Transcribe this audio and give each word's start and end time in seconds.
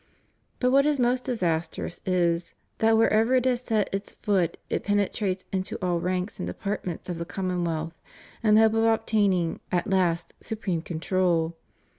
But 0.59 0.71
what 0.71 0.87
is 0.87 0.97
most 0.97 1.25
disastrous 1.25 2.01
is, 2.07 2.55
that 2.79 2.97
wherever 2.97 3.35
it 3.35 3.45
has 3.45 3.61
set 3.61 3.87
its 3.93 4.13
foot 4.13 4.57
it 4.67 4.83
penetrates 4.83 5.45
into 5.51 5.77
all 5.79 5.99
ranks 5.99 6.39
and 6.39 6.47
departments 6.47 7.07
of 7.07 7.19
the 7.19 7.23
common 7.25 7.63
wealth, 7.63 7.93
in 8.41 8.55
the 8.55 8.61
hope 8.61 8.73
of 8.73 8.83
obtaining 8.85 9.59
at 9.71 9.85
last 9.85 10.33
supreme 10.41 10.81
control. 10.81 11.55